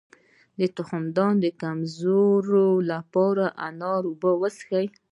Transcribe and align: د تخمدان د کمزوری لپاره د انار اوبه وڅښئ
د 0.59 0.61
تخمدان 0.77 1.33
د 1.41 1.45
کمزوری 1.61 2.69
لپاره 2.91 3.45
د 3.51 3.53
انار 3.67 4.03
اوبه 4.09 4.31
وڅښئ 4.41 4.87